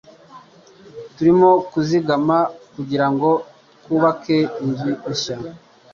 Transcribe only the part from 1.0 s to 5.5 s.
Turimo kuzigama kugirango twubake inzu nshya.